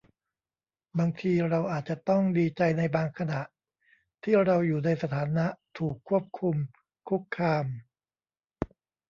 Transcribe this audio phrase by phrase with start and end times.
[0.99, 3.41] บางทีเราอาจจะต้องดีใจในบางขณะ
[4.23, 5.45] ที่เราอยู่ในสถานะ
[5.77, 6.55] ถูกควบคุม
[7.07, 7.65] คุกคาม